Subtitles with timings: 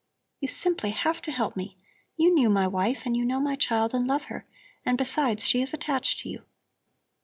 [0.39, 1.77] "You simply have to help me.
[2.17, 4.47] You knew my wife and you know my child and love her;
[4.83, 6.43] and besides, she is attached to you.